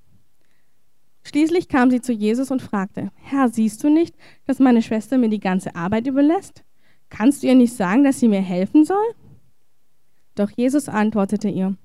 [1.22, 5.28] Schließlich kam sie zu Jesus und fragte, Herr, siehst du nicht, dass meine Schwester mir
[5.28, 6.64] die ganze Arbeit überlässt?
[7.10, 9.14] Kannst du ihr nicht sagen, dass sie mir helfen soll?
[10.34, 11.76] Doch Jesus antwortete ihr,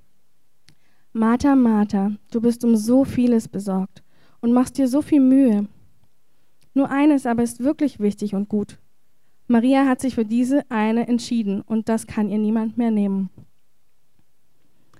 [1.13, 4.03] Martha, Martha, du bist um so vieles besorgt
[4.41, 5.67] und machst dir so viel Mühe.
[6.73, 8.77] Nur eines aber ist wirklich wichtig und gut.
[9.47, 13.29] Maria hat sich für diese eine entschieden und das kann ihr niemand mehr nehmen.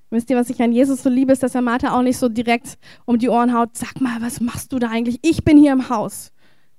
[0.10, 2.30] Wisst ihr, was ich an Jesus so liebe, ist, dass er Martha auch nicht so
[2.30, 3.76] direkt um die Ohren haut.
[3.76, 5.20] Sag mal, was machst du da eigentlich?
[5.24, 6.32] Ich bin hier im Haus.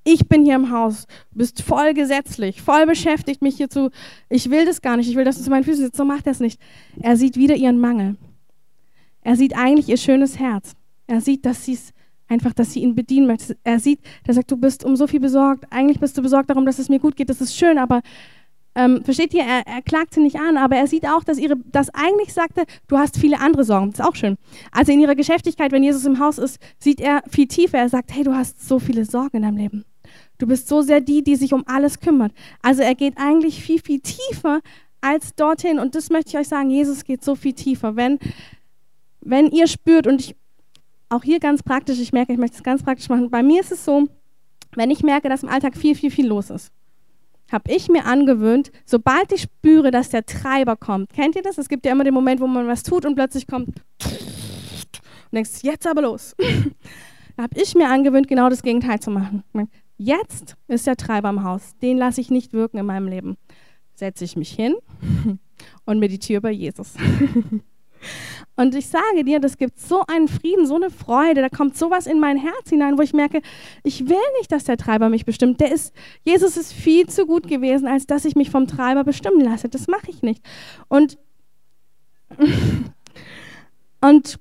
[0.08, 1.08] Ich bin hier im Haus.
[1.32, 3.90] Du bist voll gesetzlich, voll beschäftigt, mich hier zu.
[4.30, 5.10] Ich will das gar nicht.
[5.10, 5.96] Ich will, dass du zu meinen Füßen sitzt.
[5.96, 6.60] So macht er es nicht.
[7.00, 8.16] Er sieht wieder ihren Mangel.
[9.22, 10.74] Er sieht eigentlich ihr schönes Herz.
[11.08, 11.92] Er sieht, dass sie es
[12.28, 13.56] einfach, dass sie ihn bedienen möchte.
[13.64, 15.64] Er sieht, er sagt, du bist um so viel besorgt.
[15.70, 17.28] Eigentlich bist du besorgt darum, dass es mir gut geht.
[17.28, 18.00] Das ist schön, aber
[18.76, 21.56] ähm, versteht ihr, er, er, klagt sie nicht an, aber er sieht auch, dass ihre,
[21.72, 23.90] das eigentlich sagte, du hast viele andere Sorgen.
[23.90, 24.36] Das ist auch schön.
[24.70, 27.78] Also in ihrer Geschäftigkeit, wenn Jesus im Haus ist, sieht er viel tiefer.
[27.78, 29.84] Er sagt, hey, du hast so viele Sorgen in deinem Leben.
[30.38, 32.32] Du bist so sehr die, die sich um alles kümmert.
[32.62, 34.60] Also er geht eigentlich viel, viel tiefer
[35.00, 35.78] als dorthin.
[35.78, 37.96] Und das möchte ich euch sagen, Jesus geht so viel tiefer.
[37.96, 38.18] Wenn
[39.26, 40.36] wenn ihr spürt, und ich,
[41.08, 43.72] auch hier ganz praktisch, ich merke, ich möchte es ganz praktisch machen, bei mir ist
[43.72, 44.06] es so,
[44.74, 46.70] wenn ich merke, dass im Alltag viel, viel, viel los ist,
[47.50, 51.58] habe ich mir angewöhnt, sobald ich spüre, dass der Treiber kommt, kennt ihr das?
[51.58, 53.74] Es gibt ja immer den Moment, wo man was tut und plötzlich kommt und
[55.32, 56.34] denkst, jetzt aber los.
[57.36, 59.42] da habe ich mir angewöhnt, genau das Gegenteil zu machen.
[59.98, 63.36] Jetzt ist der Treiber im Haus, den lasse ich nicht wirken in meinem Leben.
[63.94, 64.76] Setze ich mich hin
[65.86, 66.94] und meditiere bei Jesus.
[68.56, 72.06] Und ich sage dir, das gibt so einen Frieden, so eine Freude, da kommt sowas
[72.06, 73.42] in mein Herz hinein, wo ich merke,
[73.82, 75.60] ich will nicht, dass der Treiber mich bestimmt.
[75.60, 79.40] Der ist, Jesus ist viel zu gut gewesen, als dass ich mich vom Treiber bestimmen
[79.40, 79.68] lasse.
[79.68, 80.42] Das mache ich nicht.
[80.88, 81.18] Und,
[84.00, 84.38] und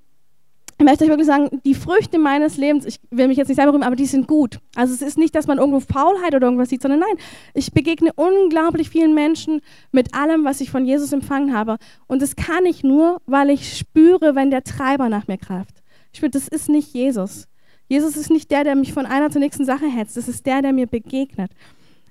[0.78, 3.72] ich möchte euch wirklich sagen, die Früchte meines Lebens, ich will mich jetzt nicht selber
[3.72, 4.60] rühmen, aber die sind gut.
[4.76, 7.16] Also es ist nicht, dass man irgendwo Faulheit oder irgendwas sieht, sondern nein,
[7.54, 9.62] ich begegne unglaublich vielen Menschen
[9.94, 11.78] mit allem, was ich von Jesus empfangen habe.
[12.08, 15.82] Und das kann ich nur, weil ich spüre, wenn der Treiber nach mir greift.
[16.12, 17.48] Ich spüre, das ist nicht Jesus.
[17.88, 20.18] Jesus ist nicht der, der mich von einer zur nächsten Sache hetzt.
[20.18, 21.52] Das ist der, der mir begegnet.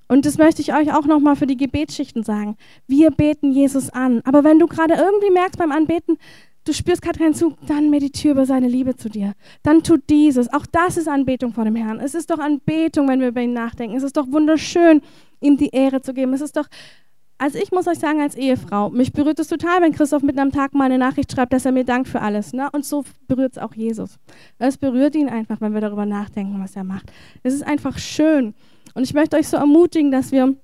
[0.09, 2.57] Und das möchte ich euch auch nochmal für die Gebetsschichten sagen.
[2.87, 4.21] Wir beten Jesus an.
[4.25, 6.19] Aber wenn du gerade irgendwie merkst beim Anbeten,
[6.65, 9.35] du spürst gerade keinen Zug, dann meditiere über seine Liebe zu dir.
[9.63, 10.53] Dann tut dieses.
[10.53, 12.01] Auch das ist Anbetung vor dem Herrn.
[12.01, 13.97] Es ist doch Anbetung, wenn wir über ihn nachdenken.
[13.97, 15.01] Es ist doch wunderschön,
[15.41, 16.33] ihm die Ehre zu geben.
[16.33, 16.67] Es ist doch,
[17.39, 20.53] also ich muss euch sagen, als Ehefrau, mich berührt es total, wenn Christoph mitten am
[20.53, 22.53] Tag mal eine Nachricht schreibt, dass er mir dankt für alles.
[22.53, 22.69] Ne?
[22.73, 24.19] Und so berührt es auch Jesus.
[24.59, 27.13] Es berührt ihn einfach, wenn wir darüber nachdenken, was er macht.
[27.43, 28.55] Es ist einfach schön.
[28.95, 30.55] Und ich möchte euch so ermutigen, dass wir,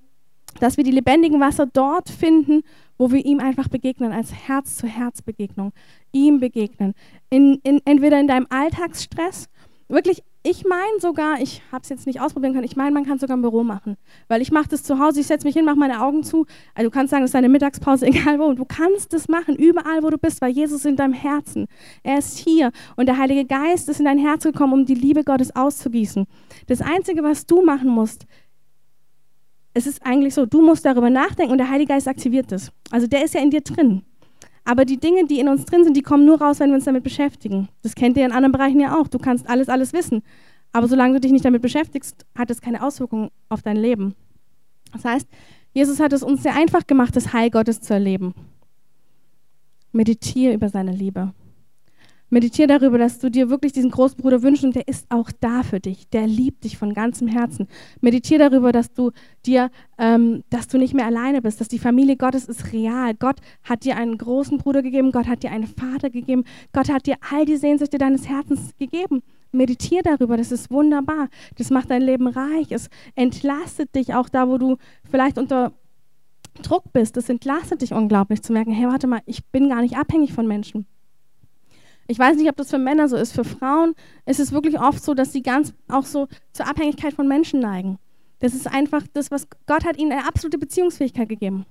[0.60, 2.62] dass wir die lebendigen Wasser dort finden,
[2.96, 5.72] wo wir ihm einfach begegnen, als Herz-zu-Herz-Begegnung,
[6.12, 6.94] ihm begegnen.
[7.30, 9.48] In, in, entweder in deinem Alltagsstress,
[9.88, 13.16] wirklich, ich meine sogar, ich habe es jetzt nicht ausprobieren können, ich meine, man kann
[13.16, 13.96] es sogar im Büro machen.
[14.28, 16.46] Weil ich mache das zu Hause, ich setze mich hin, mache meine Augen zu.
[16.74, 18.44] Also du kannst sagen, es ist deine Mittagspause, egal wo.
[18.44, 21.66] Und du kannst das machen, überall, wo du bist, weil Jesus ist in deinem Herzen.
[22.02, 25.24] Er ist hier und der Heilige Geist ist in dein Herz gekommen, um die Liebe
[25.24, 26.26] Gottes auszugießen.
[26.68, 28.26] Das Einzige, was du machen musst,
[29.74, 32.72] es ist eigentlich so, du musst darüber nachdenken und der Heilige Geist aktiviert das.
[32.90, 34.02] Also der ist ja in dir drin.
[34.64, 36.84] Aber die Dinge, die in uns drin sind, die kommen nur raus, wenn wir uns
[36.84, 37.68] damit beschäftigen.
[37.82, 39.08] Das kennt ihr in anderen Bereichen ja auch.
[39.08, 40.22] Du kannst alles, alles wissen.
[40.72, 44.14] Aber solange du dich nicht damit beschäftigst, hat es keine Auswirkungen auf dein Leben.
[44.92, 45.28] Das heißt,
[45.72, 48.34] Jesus hat es uns sehr einfach gemacht, das Heil Gottes zu erleben.
[49.92, 51.32] Meditiere über seine Liebe.
[52.30, 55.64] Meditiere darüber, dass du dir wirklich diesen großen Bruder wünschst und der ist auch da
[55.64, 56.08] für dich.
[56.10, 57.66] Der liebt dich von ganzem Herzen.
[58.00, 59.10] Meditiere darüber, dass du
[59.44, 63.14] dir, ähm, dass du nicht mehr alleine bist, dass die Familie Gottes ist real.
[63.14, 67.06] Gott hat dir einen großen Bruder gegeben, Gott hat dir einen Vater gegeben, Gott hat
[67.06, 69.22] dir all die Sehnsüchte deines Herzens gegeben.
[69.52, 71.28] Meditiere darüber, das ist wunderbar.
[71.58, 72.70] Das macht dein Leben reich.
[72.70, 74.76] Es entlastet dich auch da, wo du
[75.10, 75.72] vielleicht unter
[76.62, 77.16] Druck bist.
[77.16, 80.46] Das entlastet dich unglaublich zu merken, hey, warte mal, ich bin gar nicht abhängig von
[80.46, 80.86] Menschen.
[82.10, 83.32] Ich weiß nicht, ob das für Männer so ist.
[83.32, 83.94] Für Frauen
[84.26, 88.00] ist es wirklich oft so, dass sie ganz auch so zur Abhängigkeit von Menschen neigen.
[88.40, 91.66] Das ist einfach das, was Gott hat ihnen eine absolute Beziehungsfähigkeit gegeben.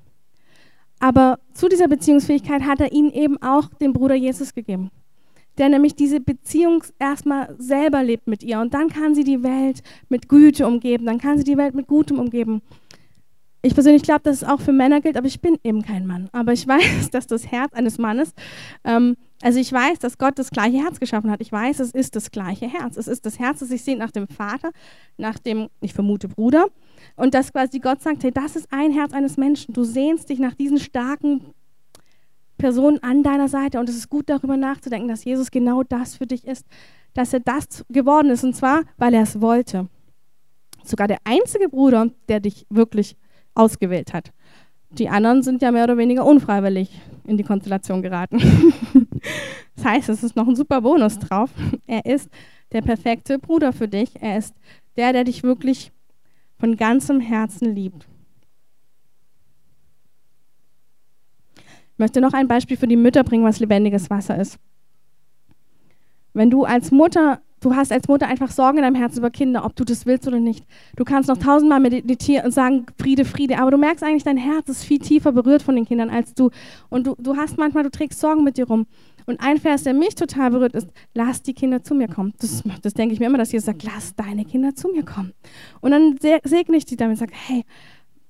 [0.97, 4.91] Aber zu dieser Beziehungsfähigkeit hat er ihnen eben auch den Bruder Jesus gegeben,
[5.57, 8.61] der nämlich diese Beziehung erstmal selber lebt mit ihr.
[8.61, 11.87] Und dann kann sie die Welt mit Güte umgeben, dann kann sie die Welt mit
[11.87, 12.61] Gutem umgeben.
[13.61, 16.29] Ich persönlich glaube, dass es auch für Männer gilt, aber ich bin eben kein Mann.
[16.31, 18.33] Aber ich weiß, dass das Herz eines Mannes
[18.83, 21.39] ähm, also ich weiß, dass Gott das gleiche Herz geschaffen hat.
[21.39, 22.97] Ich weiß, es ist das gleiche Herz.
[22.97, 24.71] Es ist das Herz, das sich sehnt nach dem Vater,
[25.17, 26.67] nach dem, ich vermute, Bruder.
[27.15, 29.73] Und dass quasi Gott sagt, hey, das ist ein Herz eines Menschen.
[29.73, 31.53] Du sehnst dich nach diesen starken
[32.57, 33.79] Personen an deiner Seite.
[33.79, 36.65] Und es ist gut, darüber nachzudenken, dass Jesus genau das für dich ist.
[37.13, 38.43] Dass er das geworden ist.
[38.43, 39.87] Und zwar, weil er es wollte.
[40.83, 43.15] Sogar der einzige Bruder, der dich wirklich
[43.59, 44.31] ausgewählt hat.
[44.91, 46.89] Die anderen sind ja mehr oder weniger unfreiwillig
[47.25, 48.39] in die Konstellation geraten.
[49.75, 51.51] das heißt, es ist noch ein super Bonus drauf.
[51.85, 52.29] Er ist
[52.71, 54.09] der perfekte Bruder für dich.
[54.19, 54.55] Er ist
[54.95, 55.91] der, der dich wirklich
[56.57, 58.07] von ganzem Herzen liebt.
[61.55, 64.57] Ich möchte noch ein Beispiel für die Mütter bringen, was lebendiges Wasser ist.
[66.33, 69.65] Wenn du als Mutter Du hast als Mutter einfach Sorgen in deinem Herzen über Kinder,
[69.65, 70.65] ob du das willst oder nicht.
[70.95, 74.69] Du kannst noch tausendmal meditieren und sagen, Friede, Friede, aber du merkst eigentlich, dein Herz
[74.69, 76.49] ist viel tiefer berührt von den Kindern als du.
[76.89, 78.85] Und du, du hast manchmal, du trägst Sorgen mit dir rum.
[79.25, 82.33] Und ein Vers, der mich total berührt, ist, lass die Kinder zu mir kommen.
[82.39, 85.33] Das, das denke ich mir immer, dass Jesus sagt, lass deine Kinder zu mir kommen.
[85.81, 87.63] Und dann segne ich die damit und sage, hey,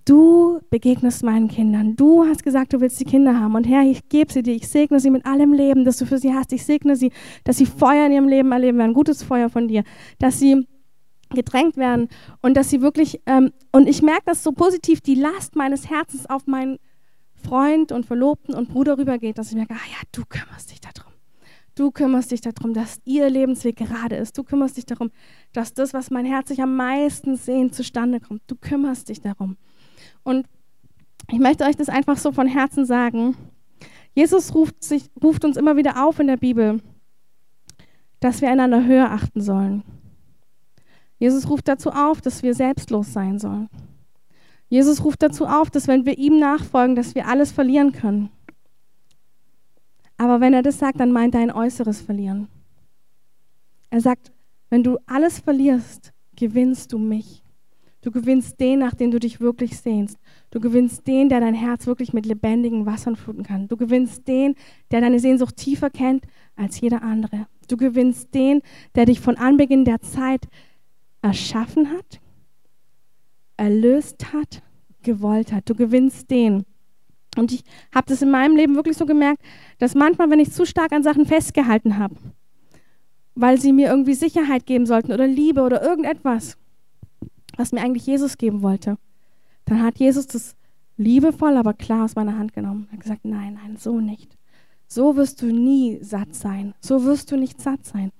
[0.09, 1.95] Du begegnest meinen Kindern.
[1.95, 3.53] Du hast gesagt, du willst die Kinder haben.
[3.53, 4.55] Und Herr, ich gebe sie dir.
[4.55, 6.51] Ich segne sie mit allem Leben, das du für sie hast.
[6.51, 7.11] Ich segne sie,
[7.43, 9.83] dass sie Feuer in ihrem Leben erleben werden, gutes Feuer von dir.
[10.17, 10.65] Dass sie
[11.29, 12.07] gedrängt werden
[12.41, 16.27] und dass sie wirklich, ähm, und ich merke das so positiv, die Last meines Herzens
[16.27, 16.79] auf meinen
[17.35, 21.13] Freund und Verlobten und Bruder rübergeht, dass ich merke, ah ja, du kümmerst dich darum.
[21.75, 24.35] Du kümmerst dich darum, dass ihr Lebensweg gerade ist.
[24.39, 25.11] Du kümmerst dich darum,
[25.53, 28.41] dass das, was mein Herz sich am meisten sehnt, zustande kommt.
[28.47, 29.55] Du kümmerst dich darum.
[30.23, 30.47] Und
[31.31, 33.35] ich möchte euch das einfach so von Herzen sagen.
[34.13, 36.81] Jesus ruft, sich, ruft uns immer wieder auf in der Bibel,
[38.19, 39.83] dass wir einander höher achten sollen.
[41.19, 43.69] Jesus ruft dazu auf, dass wir selbstlos sein sollen.
[44.69, 48.29] Jesus ruft dazu auf, dass wenn wir ihm nachfolgen, dass wir alles verlieren können.
[50.17, 52.47] Aber wenn er das sagt, dann meint er ein äußeres Verlieren.
[53.89, 54.31] Er sagt,
[54.69, 57.43] wenn du alles verlierst, gewinnst du mich.
[58.01, 60.17] Du gewinnst den, nach dem du dich wirklich sehnst.
[60.51, 63.67] Du gewinnst den, der dein Herz wirklich mit lebendigen Wassern fluten kann.
[63.67, 64.55] Du gewinnst den,
[64.91, 67.47] der deine Sehnsucht tiefer kennt als jeder andere.
[67.67, 68.61] Du gewinnst den,
[68.95, 70.47] der dich von Anbeginn der Zeit
[71.21, 72.21] erschaffen hat,
[73.57, 74.63] erlöst hat,
[75.03, 75.69] gewollt hat.
[75.69, 76.65] Du gewinnst den.
[77.37, 79.41] Und ich habe das in meinem Leben wirklich so gemerkt,
[79.77, 82.15] dass manchmal, wenn ich zu stark an Sachen festgehalten habe,
[83.35, 86.57] weil sie mir irgendwie Sicherheit geben sollten oder Liebe oder irgendetwas,
[87.59, 88.97] was mir eigentlich Jesus geben wollte.
[89.65, 90.55] Dann hat Jesus das
[90.95, 92.87] liebevoll, aber klar aus meiner Hand genommen.
[92.89, 94.37] Er hat gesagt, nein, nein, so nicht.
[94.87, 96.73] So wirst du nie satt sein.
[96.79, 98.13] So wirst du nicht satt sein.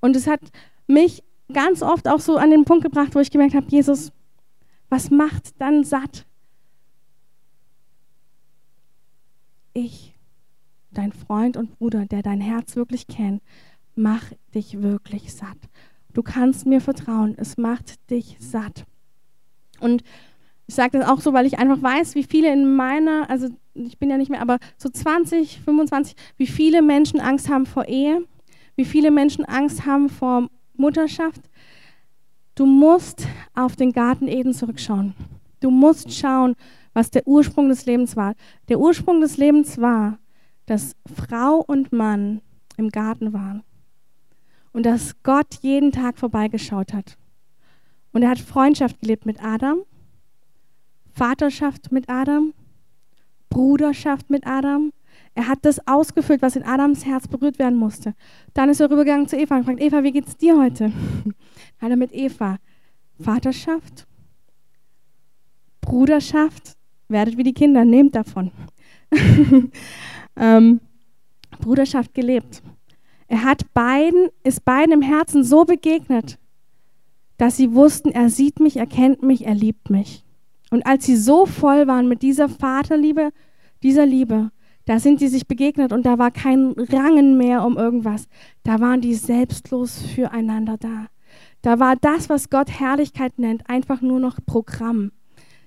[0.00, 0.40] Und es hat
[0.86, 1.24] mich
[1.54, 4.12] ganz oft auch so an den Punkt gebracht, wo ich gemerkt habe, Jesus,
[4.90, 6.26] was macht dann satt?
[9.72, 10.14] Ich,
[10.90, 13.42] dein Freund und Bruder, der dein Herz wirklich kennt,
[13.94, 15.56] mach dich wirklich satt.
[16.12, 18.84] Du kannst mir vertrauen, es macht dich satt.
[19.80, 20.02] Und
[20.66, 23.98] ich sage das auch so, weil ich einfach weiß, wie viele in meiner, also ich
[23.98, 28.24] bin ja nicht mehr, aber so 20, 25, wie viele Menschen Angst haben vor Ehe,
[28.76, 31.42] wie viele Menschen Angst haben vor Mutterschaft.
[32.54, 35.14] Du musst auf den Garten Eden zurückschauen.
[35.60, 36.54] Du musst schauen,
[36.92, 38.34] was der Ursprung des Lebens war.
[38.68, 40.18] Der Ursprung des Lebens war,
[40.66, 42.42] dass Frau und Mann
[42.76, 43.62] im Garten waren
[44.72, 47.16] und dass Gott jeden Tag vorbeigeschaut hat.
[48.12, 49.82] Und er hat Freundschaft gelebt mit Adam,
[51.12, 52.54] Vaterschaft mit Adam,
[53.50, 54.92] Bruderschaft mit Adam.
[55.34, 58.14] Er hat das ausgefüllt, was in Adams Herz berührt werden musste.
[58.54, 60.92] Dann ist er rübergegangen zu Eva und fragt, Eva, wie geht's dir heute?
[61.78, 62.58] hat er mit Eva
[63.22, 64.06] Vaterschaft,
[65.80, 66.76] Bruderschaft,
[67.08, 68.50] werdet wie die Kinder, nehmt davon.
[70.36, 70.80] ähm,
[71.60, 72.62] Bruderschaft gelebt.
[73.32, 76.38] Er hat beiden, ist beiden im Herzen so begegnet,
[77.38, 80.22] dass sie wussten, er sieht mich, er kennt mich, er liebt mich.
[80.70, 83.30] Und als sie so voll waren mit dieser Vaterliebe,
[83.82, 84.50] dieser Liebe,
[84.84, 88.28] da sind sie sich begegnet und da war kein Rangen mehr um irgendwas.
[88.64, 91.06] Da waren die selbstlos füreinander da.
[91.62, 95.10] Da war das, was Gott Herrlichkeit nennt, einfach nur noch Programm.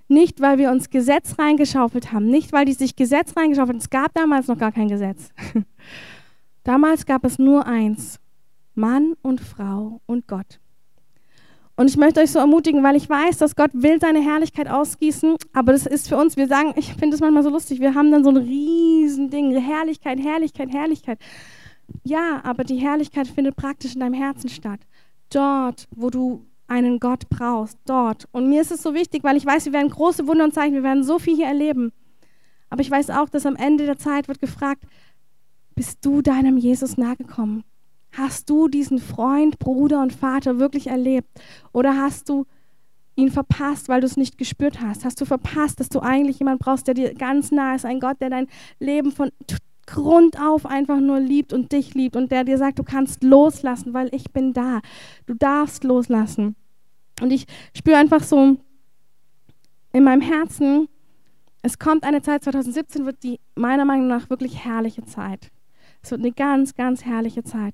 [0.08, 3.82] Nicht, weil wir uns Gesetz reingeschaufelt haben, nicht, weil die sich Gesetz reingeschaufelt haben.
[3.82, 5.30] Es gab damals noch gar kein Gesetz.
[6.66, 8.20] damals gab es nur eins,
[8.74, 10.60] Mann und Frau und Gott.
[11.78, 15.36] Und ich möchte euch so ermutigen, weil ich weiß, dass Gott will seine Herrlichkeit ausgießen,
[15.54, 18.12] aber das ist für uns, wir sagen, ich finde es manchmal so lustig, wir haben
[18.12, 21.20] dann so ein Riesending, Herrlichkeit, Herrlichkeit, Herrlichkeit.
[22.04, 24.80] Ja, aber die Herrlichkeit findet praktisch in deinem Herzen statt.
[25.30, 28.28] Dort, wo du einen Gott brauchst, dort.
[28.32, 30.74] Und mir ist es so wichtig, weil ich weiß, wir werden große Wunder und Zeichen,
[30.74, 31.92] wir werden so viel hier erleben.
[32.70, 34.84] Aber ich weiß auch, dass am Ende der Zeit wird gefragt,
[35.76, 37.64] bist du deinem Jesus nahegekommen?
[38.12, 41.30] Hast du diesen Freund, Bruder und Vater wirklich erlebt?
[41.74, 42.46] Oder hast du
[43.16, 45.04] ihn verpasst, weil du es nicht gespürt hast?
[45.04, 47.86] Hast du verpasst, dass du eigentlich jemanden brauchst, der dir ganz nah ist?
[47.86, 48.48] Ein Gott, der dein
[48.80, 49.32] Leben von
[49.86, 53.94] Grund auf einfach nur liebt und dich liebt und der dir sagt, du kannst loslassen,
[53.94, 54.82] weil ich bin da.
[55.26, 56.56] Du darfst loslassen.
[57.22, 58.58] Und ich spüre einfach so
[59.94, 60.88] in meinem Herzen,
[61.62, 65.52] es kommt eine Zeit, 2017 wird die meiner Meinung nach wirklich herrliche Zeit.
[66.06, 67.74] Es wird eine ganz, ganz herrliche Zeit.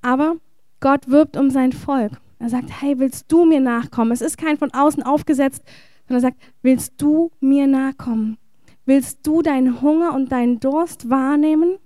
[0.00, 0.34] Aber
[0.80, 2.10] Gott wirbt um sein Volk.
[2.40, 4.10] Er sagt, hey, willst du mir nachkommen?
[4.10, 5.62] Es ist kein von außen aufgesetzt,
[6.08, 8.36] sondern er sagt, willst du mir nachkommen?
[8.84, 11.78] Willst du deinen Hunger und deinen Durst wahrnehmen?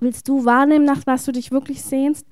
[0.00, 2.26] Willst du wahrnehmen, nach was du dich wirklich sehnst?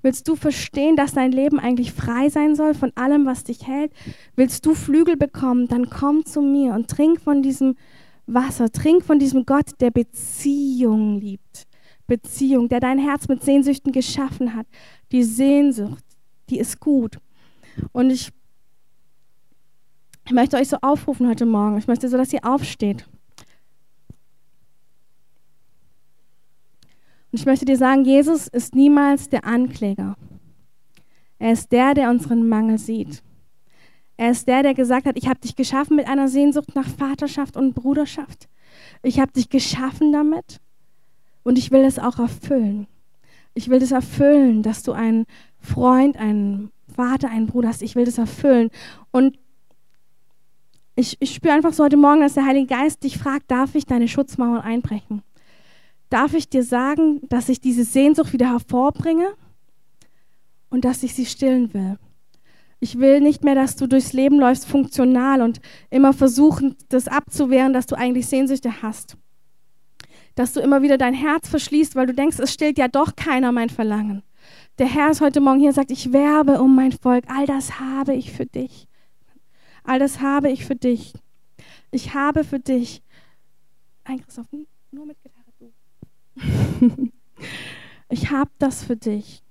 [0.00, 3.92] Willst du verstehen, dass dein Leben eigentlich frei sein soll von allem, was dich hält?
[4.34, 5.68] Willst du Flügel bekommen?
[5.68, 7.74] Dann komm zu mir und trink von diesem
[8.26, 8.72] Wasser.
[8.72, 11.67] Trink von diesem Gott, der Beziehung liebt.
[12.08, 14.66] Beziehung, der dein Herz mit Sehnsüchten geschaffen hat.
[15.12, 16.02] Die Sehnsucht,
[16.50, 17.20] die ist gut.
[17.92, 18.32] Und ich,
[20.30, 21.78] möchte euch so aufrufen heute Morgen.
[21.78, 23.06] Ich möchte so, dass ihr aufsteht.
[27.30, 30.16] Und ich möchte dir sagen, Jesus ist niemals der Ankläger.
[31.38, 33.22] Er ist der, der unseren Mangel sieht.
[34.16, 37.56] Er ist der, der gesagt hat, ich habe dich geschaffen mit einer Sehnsucht nach Vaterschaft
[37.56, 38.48] und Bruderschaft.
[39.02, 40.60] Ich habe dich geschaffen damit
[41.48, 42.86] und ich will es auch erfüllen.
[43.54, 45.26] Ich will das erfüllen, dass du einen
[45.58, 47.82] Freund, einen Vater, einen Bruder hast.
[47.82, 48.70] Ich will das erfüllen.
[49.10, 49.38] Und
[50.94, 53.86] ich, ich spüre einfach so heute Morgen, dass der Heilige Geist dich fragt, darf ich
[53.86, 55.22] deine Schutzmauern einbrechen?
[56.10, 59.34] darf ich dir sagen, dass ich diese Sehnsucht wieder hervorbringe
[60.70, 61.98] und dass ich sie stillen will.
[62.80, 67.72] Ich will nicht mehr, dass du durchs Leben läufst funktional und immer versuchen, das abzuwehren,
[67.72, 69.16] dass du eigentlich Sehnsüchte hast.
[70.38, 73.50] Dass du immer wieder dein Herz verschließt, weil du denkst, es stillt ja doch keiner
[73.50, 74.22] mein Verlangen.
[74.78, 77.24] Der Herr ist heute Morgen hier und sagt, ich werbe um mein Volk.
[77.26, 78.86] All das habe ich für dich.
[79.82, 81.14] All das habe ich für dich.
[81.90, 83.02] Ich habe für dich.
[84.04, 84.46] Ein Christoph,
[84.92, 85.72] nur mit Gitarre.
[88.08, 89.42] ich habe das für dich.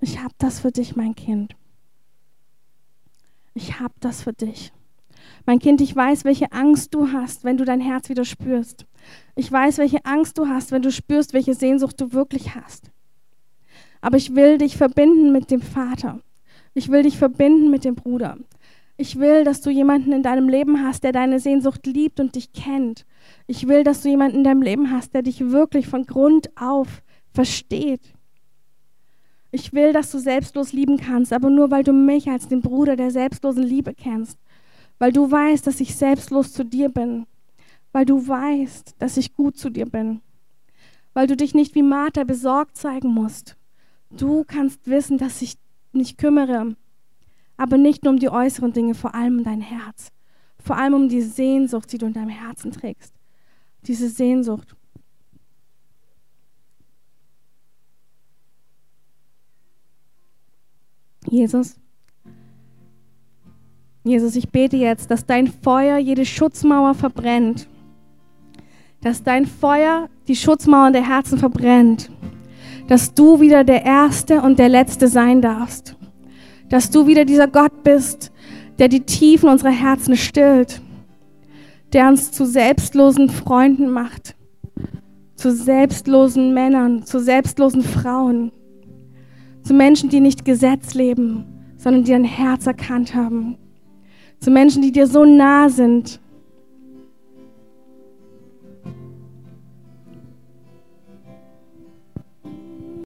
[0.00, 1.54] Ich habe das für dich, mein Kind.
[3.52, 4.72] Ich habe das für dich.
[5.46, 8.86] Mein Kind, ich weiß, welche Angst du hast, wenn du dein Herz wieder spürst.
[9.34, 12.90] Ich weiß, welche Angst du hast, wenn du spürst, welche Sehnsucht du wirklich hast.
[14.00, 16.20] Aber ich will dich verbinden mit dem Vater.
[16.74, 18.36] Ich will dich verbinden mit dem Bruder.
[18.96, 22.52] Ich will, dass du jemanden in deinem Leben hast, der deine Sehnsucht liebt und dich
[22.52, 23.04] kennt
[23.46, 27.02] ich will, dass du jemanden in deinem Leben hast, der dich wirklich von Grund auf
[27.32, 28.00] versteht.
[29.50, 32.96] Ich will, dass du selbstlos lieben kannst, aber nur weil du mich als den Bruder
[32.96, 34.38] der selbstlosen Liebe kennst.
[34.98, 37.26] Weil du weißt, dass ich selbstlos zu dir bin.
[37.92, 40.20] Weil du weißt, dass ich gut zu dir bin.
[41.14, 43.56] Weil du dich nicht wie Martha besorgt zeigen musst.
[44.10, 45.56] Du kannst wissen, dass ich
[45.92, 46.76] mich kümmere,
[47.56, 50.10] aber nicht nur um die äußeren Dinge, vor allem um dein Herz.
[50.58, 53.14] Vor allem um die Sehnsucht, die du in deinem Herzen trägst
[53.86, 54.76] diese Sehnsucht.
[61.28, 61.76] Jesus,
[64.04, 67.68] Jesus, ich bete jetzt, dass dein Feuer jede Schutzmauer verbrennt,
[69.00, 72.10] dass dein Feuer die Schutzmauern der Herzen verbrennt,
[72.88, 75.96] dass du wieder der Erste und der Letzte sein darfst,
[76.68, 78.32] dass du wieder dieser Gott bist,
[78.78, 80.80] der die Tiefen unserer Herzen stillt.
[81.92, 84.34] Der uns zu selbstlosen Freunden macht,
[85.36, 88.50] zu selbstlosen Männern, zu selbstlosen Frauen,
[89.62, 91.44] zu Menschen, die nicht Gesetz leben,
[91.76, 93.58] sondern die ein Herz erkannt haben,
[94.42, 96.18] zu Menschen, die dir so nah sind,